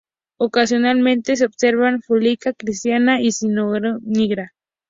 Ocasionalmente 0.39 1.35
se 1.35 1.45
observan 1.45 2.01
"Fulica 2.01 2.53
cristata" 2.53 3.21
y 3.21 3.31
"Ciconia 3.31 3.99
nigra". 4.01 4.51